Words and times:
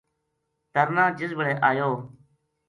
ترنا 0.73 1.05
جس 1.17 1.31
بِڑے 1.37 1.53
ایو 1.67 1.91